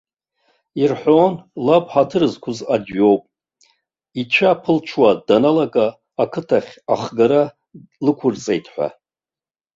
[0.81, 1.33] Ирҳәон
[1.65, 3.23] лаб ҳаҭыр зқәыз аӡә иоуп,
[4.21, 5.87] ицәа ԥылҽуа даналага
[6.23, 7.41] ақыҭахь ахгара
[8.05, 8.87] лықәырҵеит ҳәа.